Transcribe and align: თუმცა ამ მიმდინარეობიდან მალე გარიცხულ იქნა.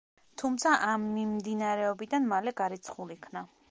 თუმცა 0.41 0.71
ამ 0.93 1.05
მიმდინარეობიდან 1.19 2.29
მალე 2.35 2.59
გარიცხულ 2.65 3.19
იქნა. 3.21 3.51